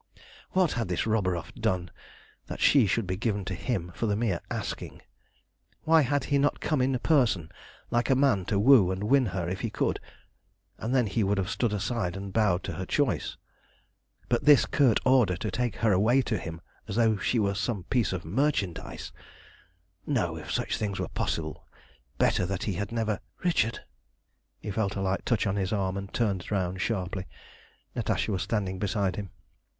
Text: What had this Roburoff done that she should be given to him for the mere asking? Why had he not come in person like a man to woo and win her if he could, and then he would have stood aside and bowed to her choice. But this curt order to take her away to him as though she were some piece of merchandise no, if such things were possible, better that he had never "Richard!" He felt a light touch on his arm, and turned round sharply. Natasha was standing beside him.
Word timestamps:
What 0.53 0.71
had 0.71 0.87
this 0.87 1.05
Roburoff 1.05 1.53
done 1.53 1.91
that 2.47 2.59
she 2.59 2.87
should 2.87 3.05
be 3.05 3.15
given 3.17 3.45
to 3.45 3.53
him 3.53 3.91
for 3.93 4.07
the 4.07 4.15
mere 4.15 4.39
asking? 4.49 5.03
Why 5.83 6.01
had 6.01 6.23
he 6.23 6.39
not 6.39 6.59
come 6.59 6.81
in 6.81 6.97
person 6.97 7.51
like 7.91 8.09
a 8.09 8.15
man 8.15 8.45
to 8.45 8.57
woo 8.57 8.89
and 8.89 9.03
win 9.03 9.27
her 9.27 9.47
if 9.47 9.61
he 9.61 9.69
could, 9.69 9.99
and 10.79 10.95
then 10.95 11.05
he 11.05 11.23
would 11.23 11.37
have 11.37 11.51
stood 11.51 11.71
aside 11.71 12.17
and 12.17 12.33
bowed 12.33 12.63
to 12.63 12.73
her 12.73 12.85
choice. 12.87 13.37
But 14.27 14.43
this 14.43 14.65
curt 14.65 14.99
order 15.05 15.37
to 15.37 15.51
take 15.51 15.75
her 15.75 15.93
away 15.93 16.23
to 16.23 16.39
him 16.39 16.61
as 16.87 16.95
though 16.95 17.17
she 17.17 17.37
were 17.37 17.53
some 17.53 17.83
piece 17.83 18.11
of 18.11 18.25
merchandise 18.25 19.11
no, 20.07 20.35
if 20.35 20.49
such 20.51 20.77
things 20.77 20.99
were 20.99 21.09
possible, 21.09 21.63
better 22.17 22.47
that 22.47 22.63
he 22.63 22.73
had 22.73 22.91
never 22.91 23.19
"Richard!" 23.43 23.81
He 24.57 24.71
felt 24.71 24.95
a 24.95 25.01
light 25.01 25.27
touch 25.27 25.45
on 25.45 25.57
his 25.57 25.71
arm, 25.71 25.95
and 25.95 26.11
turned 26.11 26.49
round 26.49 26.81
sharply. 26.81 27.27
Natasha 27.95 28.31
was 28.31 28.41
standing 28.41 28.79
beside 28.79 29.15
him. 29.15 29.29